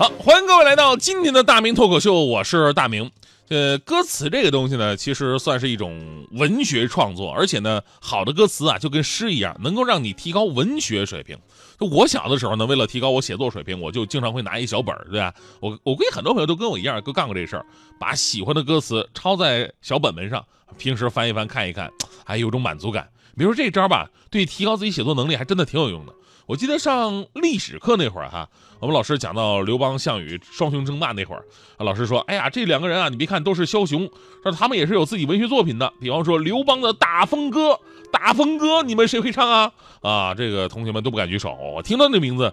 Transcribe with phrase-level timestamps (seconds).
[0.00, 3.10] 好，欢迎各位来到今天的大明脱口秀，我是大明。
[3.50, 11.36] 呃，歌词这个东西呢，其实算是一种文学创作，而且呢，好的歌词啊，就跟诗一样，能够让你提高文学水平。
[11.80, 15.34] 我小的时候呢，为了提高我写作水平，我就经常会拿一小本儿，对吧？
[15.60, 17.66] 我我估计很多朋友都跟我一样，都干过这事儿，
[17.98, 20.42] 把喜欢的歌词抄在小本本上，
[20.78, 21.90] 平时翻一翻看一看，
[22.24, 23.06] 还有种满足感。
[23.36, 26.14] 比如说这招吧，对提高自己写作能力还真的挺有用的。
[26.50, 28.48] 我记得上历史课那会儿哈，
[28.80, 31.44] 我们老师讲到刘邦、项羽双雄争霸那会儿，
[31.78, 34.10] 老师说：“哎呀，这两个人啊，你别看都是枭雄，
[34.42, 35.92] 说他们也是有自己文学作品的。
[36.00, 37.68] 比方说刘邦的《大风歌》，
[38.10, 39.70] 《大风歌》，你们谁会唱啊？
[40.02, 41.56] 啊，这个同学们都不敢举手。
[41.76, 42.46] 我听到这名字，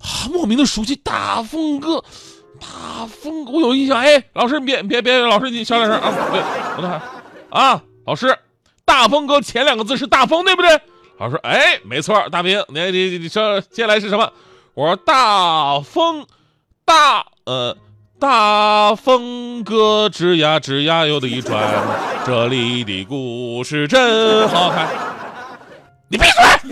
[0.00, 1.96] 啊，莫名的熟悉，《大风歌》，
[2.58, 3.98] 《大风》，我有印象。
[3.98, 6.10] 哎，老师，别别别，老师你小点声啊！
[6.32, 6.40] 对，
[6.78, 6.98] 我等会
[7.50, 8.28] 啊，老师，
[8.86, 10.80] 《大风歌》前两个字是大风，对不对？
[11.18, 14.32] 老师说：“哎，没错，大兵，你你你说接下来是什么？”
[14.74, 16.26] 我说：“大风，
[16.84, 17.76] 大呃，
[18.18, 21.62] 大风歌吱呀吱呀有的转，
[22.24, 24.88] 这里的故事真好看。”
[26.08, 26.24] 你闭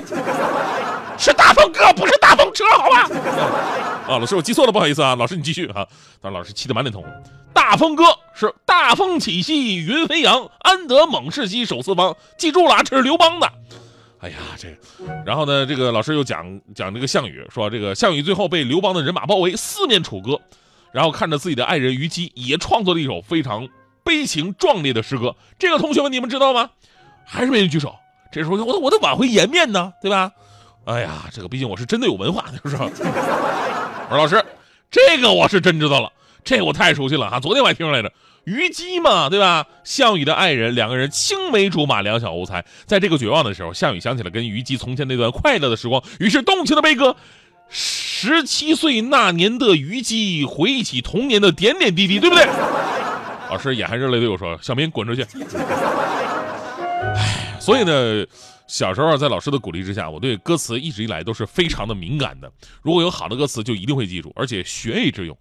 [0.04, 0.18] 嘴！
[1.16, 3.08] 是大风歌，不是大风车，好吧？
[4.06, 5.14] 啊，老师，我记错了，不好意思啊。
[5.14, 5.86] 老师，你继续哈。
[6.20, 7.10] 当时老师气得满脸通红。
[7.52, 12.16] 大风歌是大风起兮云飞扬，安得猛士兮守四方。
[12.38, 13.50] 记住了啊，这是刘邦的。
[14.20, 14.68] 哎呀，这，
[15.24, 20.38] 然后呢，这个老师又讲讲这个项羽，说这个项羽最后被刘邦的人马包围，四面楚歌，
[20.92, 23.66] 然后看着自己的爱人虞姬，也创作了一首非常
[24.04, 25.34] 悲情壮烈的诗歌。
[25.58, 26.68] 这个同学们，你们知道吗？
[27.24, 27.94] 还是没人举手。
[28.30, 30.30] 这时候我我得挽回颜面呢，对吧？
[30.84, 32.90] 哎呀，这个毕竟我是真的有文化，就是吧？
[34.10, 34.44] 我说老师，
[34.90, 36.12] 这个我是真知道了，
[36.44, 38.12] 这我太熟悉了哈，昨天我还听来着。
[38.44, 39.66] 虞姬嘛，对吧？
[39.84, 42.64] 项羽的爱人，两个人青梅竹马，两小无猜。
[42.86, 47.14] 在这个绝望的时候，项羽想起了跟虞姬从前那段快乐的时光，于是动情的悲歌：
[47.68, 52.44] 十七岁那年的虞姬，回忆起童年的点点滴滴，对不对？
[53.50, 55.22] 老师眼含热泪对我说：“小明，滚出去！”
[57.14, 58.24] 唉，所以呢，
[58.66, 62.50] 小时候在老师的鼓励之下，我对歌词一直以来都是非常的敏感的。
[62.80, 65.36] 如果有好的歌词，就一定会记住，而且学以致用。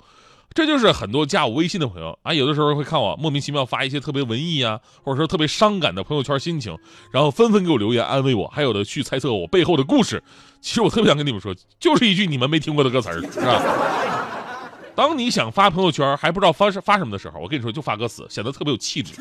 [0.53, 6.77] 这就是很多加我微信的朋友啊，有的时候会看我莫名其妙发一些特别文艺啊，或者说特别伤感的朋友圈心情，
[7.11, 10.21] 然后纷纷给我留言安慰我，还有的去猜测我背后的故事。
[10.59, 13.63] 其实我特别想跟你们说，就是一句你们没听过的歌词是吧？
[14.95, 19.13] 当你想发朋友圈还不知道发发什么的时候，我跟你说就发歌词，显得特别有气质。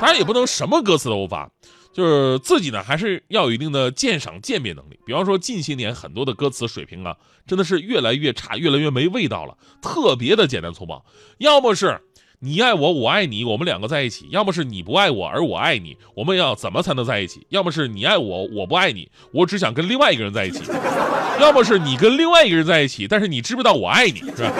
[0.00, 1.48] 当然也不能什么歌词都发。
[1.92, 4.98] 就是自己呢，还是要有一定的鉴赏鉴别能力。
[5.04, 7.16] 比方说，近些年很多的歌词水平啊，
[7.46, 11.04] 真的是越来越差，越来越没味道了，特别的简单粗暴。
[11.38, 12.00] 要么是
[12.40, 17.44] 你爱我，我爱你，我们两个在一起；要么是你不爱我，而我爱你，我们要怎么才能在一起？
[17.48, 20.60] 要么是你爱我，我不爱你，我只想跟另外一个人在一起；
[21.40, 24.52] 要么是你跟另外一个人在一起，但是你知不知道我爱你，是吧？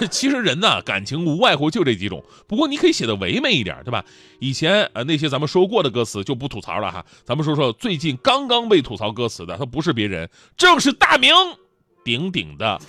[0.10, 2.22] 其实人呢，感情无外乎就这几种。
[2.46, 4.04] 不过你可以写的唯美一点，对吧？
[4.38, 7.04] 以前呃那些咱们说过的歌词就不吐槽了哈。
[7.24, 11.32] 咱们说说最近刚刚被吐槽歌词的，他不是别人，正是大名
[12.04, 12.80] 鼎鼎的，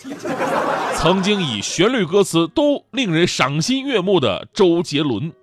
[0.95, 5.33] 曾经以旋律歌词都令人赏心悦目的周杰伦。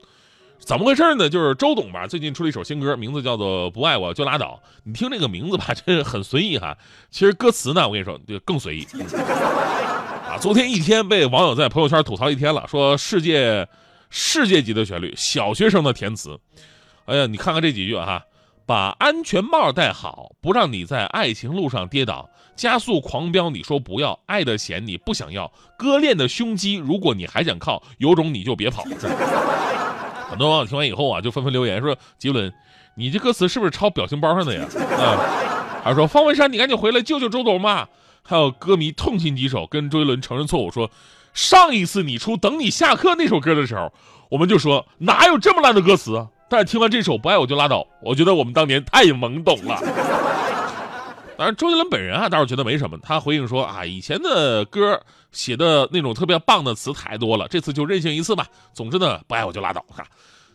[0.61, 1.29] 怎么回事呢？
[1.29, 4.59] 就是周董吧，最近出了一首新歌，名字叫做《不爱我就拉倒》。
[4.85, 6.79] 你听这个名字吧，这很随意哈。
[7.11, 8.87] 其实歌词呢，我跟你说就更随意。
[10.41, 13.67] 昨天一天被网友在朋友圈吐槽一天了，说世界
[14.11, 16.39] 世界级的旋律，小学生的填词。
[17.07, 18.25] 哎呀，你看看这几句哈，
[18.67, 28.83] 把安全帽戴好，不让你在爱情路上跌倒，加速狂飙，你说不要，爱的险你不想要，割裂的胸肌，如果你还想靠，有种你就别跑。
[30.29, 32.53] 很多网友听完以后啊，就纷纷留言说：杰伦，
[32.97, 34.67] 你这歌词是不是抄表情包上的呀？
[34.99, 37.87] 啊，还说方文山，你赶紧回来救救周董嘛。
[38.27, 40.91] 还有歌迷痛心疾首，跟周杰伦承认错误，说
[41.35, 43.93] 上一次你出《等你下课》那首歌的时候，
[44.31, 46.27] 我们就说哪有这么烂的歌词？
[46.49, 49.79] 但是听完这首《不爱我就拉倒》，我觉得我们当年太懵懂了。
[51.37, 52.97] 当然，周杰伦本人啊，倒是觉得没什么。
[53.03, 54.99] 他回应说啊，以前的歌
[55.33, 58.47] 写的那种特别棒的词太多了，这次就任性一次吧。
[58.73, 59.85] 总之呢，不爱我就拉倒。
[59.91, 60.07] 哈，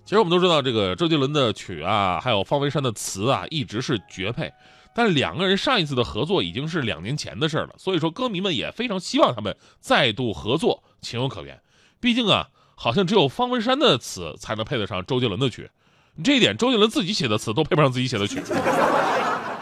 [0.05, 4.51] 其实我们都知道，这个周杰伦的曲啊，还有方文山的词啊，一直是绝配。
[4.99, 11.61] 但两个人上一次的合作已经是两年前的事了，所以说歌迷们也非常希望他们再度合作，情有可原。
[12.01, 15.71] 毕竟啊，好像只有方文山的词才能配得上周杰伦的曲，
[16.21, 18.41] 这一点周杰伦自己写的词都配不上自己写的曲。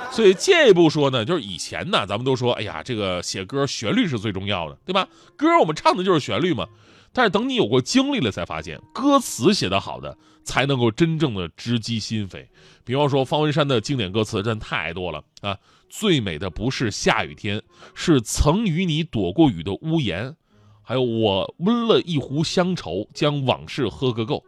[0.10, 5.08] 所以进一步说呢，就是以前呢，咱们都说，哎呀，这个写歌旋律是最重要的，对吧？
[5.36, 6.66] 歌我们唱的就是旋律嘛。
[7.14, 12.46] 但是等你有过经历了，才发现歌词写得好的才能够真正的直击心扉。
[12.84, 15.58] 比方说方文山的经典歌词真太多了啊！
[15.90, 17.62] 最美的不是下雨天，
[17.96, 20.36] 是曾与你躲过雨的屋檐。
[20.84, 24.44] 还有我温了一壶乡愁，将往事喝个够。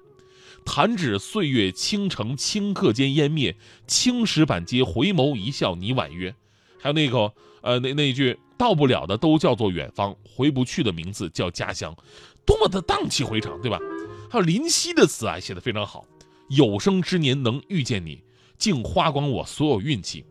[0.65, 3.55] 弹指岁月倾城，顷刻间湮灭。
[3.87, 6.33] 青石板街回眸一笑，你婉约。
[6.79, 11.95] 还有那个呃那那一句到不了的都叫做远方，回不去的名字叫家乡。
[12.49, 13.79] 多么的荡气回肠，对吧？
[14.27, 16.03] 还有林夕的词啊，写的非常好。
[16.47, 18.23] 有生之年能遇见你，
[18.57, 20.25] 竟花光我所有运气。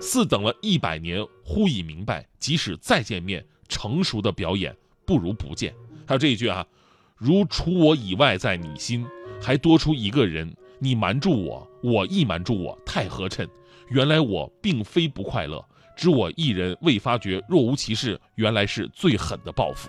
[0.00, 4.76] 似等了一百年，忽已明白，即使再见面，成熟的表演
[5.06, 5.72] 不如不见。
[6.04, 6.66] 还有这一句啊，
[7.16, 9.06] 如除我以外在你心，
[9.40, 13.48] 还多出一个人，你瞒住我，我亦瞒住我，太合衬。
[13.90, 15.64] 原来我并非不快乐，
[15.96, 19.88] 只我一人未发觉，若无其事，原来是最狠的报复。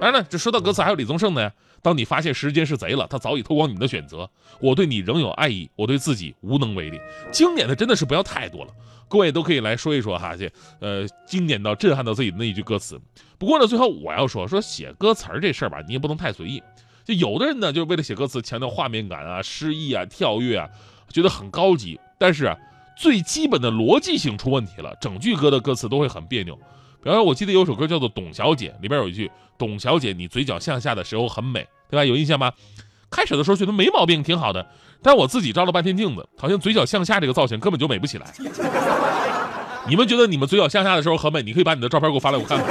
[0.00, 1.52] 当然了，这说到歌词，还有李宗盛的呀。
[1.82, 4.28] 当你发现时间是贼了，他早已偷光你的选择。
[4.58, 6.98] 我对你仍有爱意，我对自己无能为力。
[7.30, 8.72] 经典的真的是不要太多了，
[9.08, 10.50] 各位都可以来说一说哈，这
[10.80, 12.98] 呃经典到震撼到自己的那一句歌词。
[13.38, 16.62] 不过呢，最后我要说说写歌词这事儿吧，你也不能太随意。
[17.04, 20.68] 就有的人呢，就是为了写歌词，强调画面感啊、诗意啊、跳跃啊，
[21.10, 22.00] 觉得很高级。
[22.18, 22.56] 但是啊
[22.96, 26.58] 最基本的逻辑性出问题了，整句歌的歌词都会很别扭。
[27.02, 32.04] 比方说，我记得有首歌叫做《董小姐》，里边有一句“董小姐，你嘴角向下的时候很美”，对吧？
[32.04, 32.52] 有印象吗？
[33.10, 34.66] 开始的时候觉得没毛病，挺好的。
[35.02, 38.32] 但我自己照了半天镜子，好像嘴角向下这个造型根本就美不起来。
[39.88, 41.42] 你们觉得你们嘴角向下的时候很美？
[41.42, 42.66] 你可以把你的照片给我发来，我看看。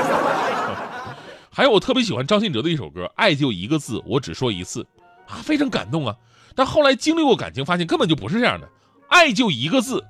[1.51, 4.83] 还有，我特别喜欢张信哲的一首歌《爱就一个字，我只说一次》，
[5.27, 6.15] 啊，非常感动啊。
[6.55, 8.69] 但后来经历过感情，发现根本就不是这样的。
[9.09, 10.05] 爱就一个字，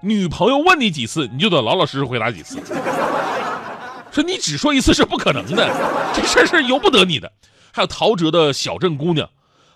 [0.00, 2.58] 女朋友问你几次，你就得老老实实回答几次。
[4.16, 5.68] 说你只说一次是不可能的，
[6.16, 7.30] 这事儿是由不得你的。
[7.70, 9.28] 还有陶喆的小镇姑娘，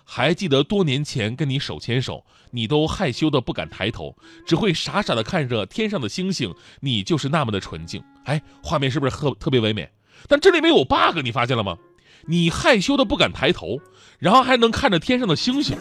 [0.03, 4.15] 还记得多年前跟你手牵手，你都害羞的不敢抬头，
[4.47, 8.03] 只会傻傻的看着天上的星星，你就是那么的纯净。
[8.25, 9.87] 哎，画面是不是特特别唯美？
[10.27, 11.77] 但这里面有 bug，你发现了吗？
[12.25, 13.79] 你害羞的不敢抬头，
[14.17, 15.77] 然后还能看着天上的星星，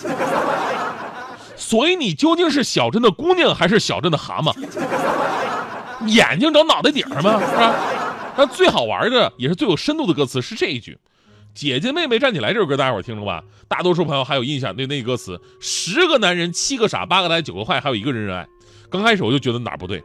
[1.56, 4.54] 所以你究竟是小镇的姑娘还是小镇的蛤蟆？
[6.06, 7.40] 眼睛长脑袋顶上吗？
[7.40, 7.74] 是吧？
[8.40, 10.96] 那最好玩的也是最有深度的歌词是这一句
[11.52, 13.44] ：“姐姐妹妹站起来。”这首歌大家伙听了吧？
[13.68, 18.48] 大多数朋友还有印象，那那歌词：“十个男人，七个傻，八个呆，九个坏，还有一个人人爱。”
[18.88, 20.02] 刚开始我就觉得哪不对，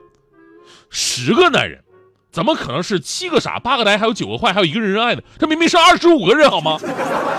[0.89, 1.81] 十个男人，
[2.29, 5.23] 怎么可能是七个傻，八个呆，还有九个坏，还有一个人人爱的？
[5.39, 6.77] 这明明是二十五个人好吗？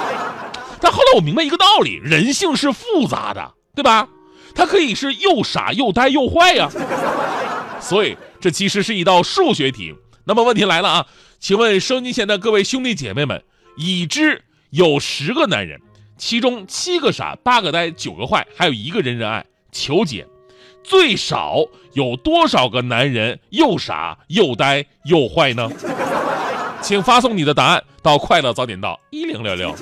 [0.81, 4.08] 但后来我明白一个道理：人性是复杂的，对吧？
[4.54, 6.70] 他可以是又傻又呆又坏呀。
[7.78, 9.94] 所以这其实是一道数学题。
[10.28, 11.06] 那么问题来了啊，
[11.38, 13.44] 请问收音机前的各位兄弟姐妹们，
[13.76, 15.81] 已知有十个男人，
[16.19, 20.26] 其中七个傻，八个呆，九个坏，还有一个人人爱，求解。
[20.82, 25.70] 最少有多少个男人又傻又呆又坏呢？
[26.82, 29.74] 请发送你的答案到快乐早点到一零六六。